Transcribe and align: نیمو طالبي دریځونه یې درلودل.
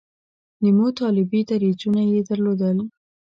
نیمو 0.63 0.87
طالبي 0.99 1.41
دریځونه 1.49 2.01
یې 2.11 2.19
درلودل. 2.29 2.77